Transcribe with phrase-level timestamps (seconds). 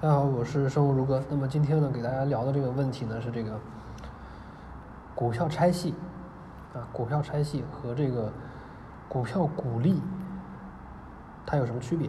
[0.00, 1.20] 大家好，我是生物如歌。
[1.28, 3.58] 那么今天呢，给大家聊的这个问题呢是这个
[5.12, 5.92] 股票拆细
[6.72, 8.30] 啊，股票拆细和这个
[9.08, 10.00] 股票股利
[11.44, 12.08] 它有什么区别？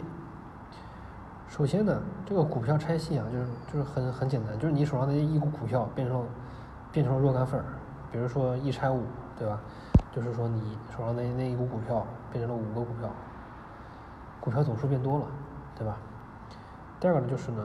[1.48, 6.24] 首先呢，这个股票拆细啊，就是就是很很简单，就是你手上的一股股票变成
[6.92, 7.66] 变成了若干份儿，
[8.12, 9.02] 比如说一拆五，
[9.36, 9.58] 对吧？
[10.14, 13.10] 就是说你手上的那一股股票变成了五个股票，
[14.40, 15.26] 股票总数变多了，
[15.76, 15.96] 对吧？
[17.00, 17.62] 第二个呢，就是呢，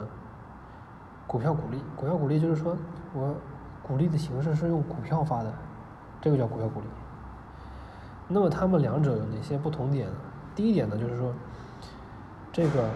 [1.26, 2.76] 股票股利，股票股利就是说
[3.12, 3.34] 我
[3.82, 5.52] 股利的形式是用股票发的，
[6.20, 6.86] 这个叫股票股利。
[8.28, 10.14] 那么它们两者有哪些不同点呢？
[10.54, 11.32] 第一点呢，就是说，
[12.52, 12.88] 这个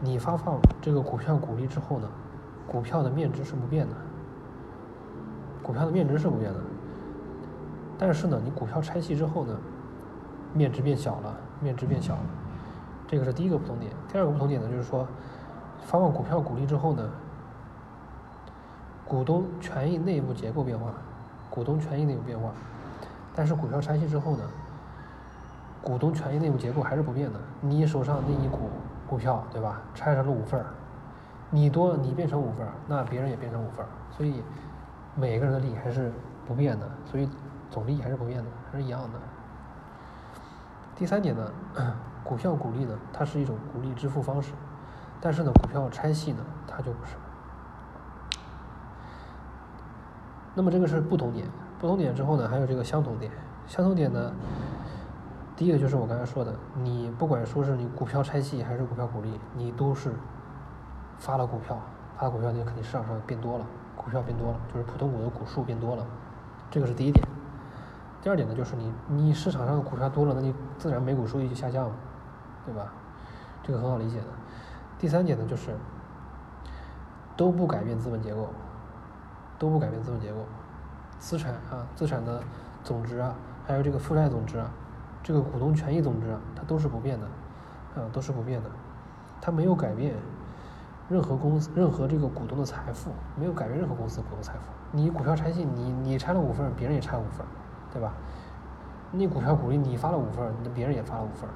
[0.00, 2.08] 你发放这个股票股利之后呢，
[2.66, 3.94] 股票的面值是不变的，
[5.62, 6.60] 股票的面值是不变的。
[7.98, 9.56] 但是呢，你股票拆细之后呢，
[10.52, 12.20] 面值变小了，面值变小了，
[13.06, 13.92] 这个是第一个不同点。
[14.12, 15.06] 第二个不同点呢，就是说。
[15.82, 17.08] 发放股票股利之后呢，
[19.06, 20.92] 股东权益内部结构变化，
[21.48, 22.50] 股东权益内部变化，
[23.34, 24.42] 但是股票拆系之后呢，
[25.80, 27.38] 股东权益内部结构还是不变的。
[27.60, 28.68] 你手上那一股
[29.06, 29.80] 股票，对吧？
[29.94, 30.66] 拆成了五份儿，
[31.50, 34.42] 你多你变成五份儿，那别人也变成五份儿，所以
[35.14, 36.12] 每个人的利益还是
[36.44, 37.28] 不变的，所以
[37.70, 39.18] 总利益还是不变的，还是一样的。
[40.96, 41.52] 第三点呢，
[42.24, 44.52] 股票股利呢，它是一种股利支付方式。
[45.20, 47.14] 但是呢，股票拆系呢，它就不是。
[50.56, 51.46] 那么这个是不同点，
[51.78, 53.30] 不同点之后呢，还有这个相同点。
[53.66, 54.32] 相同点呢，
[55.54, 60.14] 第一个就是我刚才说的，你不管说是你股票拆细还是股票股利，你都是
[61.18, 61.78] 发了股票，
[62.16, 66.06] 发了股票，你肯定市场上变多了，股票变多了，就是普通股的股数变多了，
[66.70, 67.22] 这个是第一点。
[68.22, 71.94] 第二点呢，就是你你市场上的股票多了，那你自然每股收益就下降了，
[72.64, 72.90] 对吧？
[73.62, 74.24] 这个很好理解的。
[74.98, 75.76] 第三点呢，就是
[77.36, 78.48] 都不改变资本结构，
[79.58, 80.44] 都不改变资本结构，
[81.18, 82.40] 资产啊，资产的
[82.82, 83.34] 总值啊，
[83.66, 84.70] 还有这个负债总值啊，
[85.22, 87.26] 这个股东权益总值啊，它都是不变的，
[87.96, 88.70] 啊，都是不变的，
[89.40, 90.14] 它没有改变
[91.08, 94.72] 任何公司任何这个股东的财富，没有改变任何公司股东财富。
[94.92, 97.44] 你股票拆信，你你拆了五份，别人也拆五份，
[97.92, 98.12] 对吧？
[99.12, 101.48] 你股票股利，你发了五份，那别人也发了五份，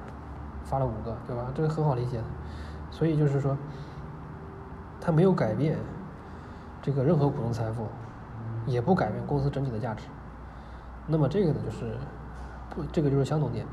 [0.63, 1.47] 发了五个，对吧？
[1.53, 2.23] 这个很好理解的。
[2.89, 3.57] 所以就是说，
[4.99, 5.77] 它没有改变
[6.81, 7.87] 这个任何股东财富，
[8.65, 10.05] 也不改变公司整体的价值。
[11.07, 11.97] 那么这个呢，就是
[12.69, 13.65] 不，这个就是相同点。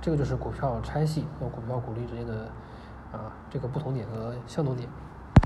[0.00, 2.44] 这个就是股票拆细和股票股利之间的
[3.12, 4.88] 啊这个不同点和相同点。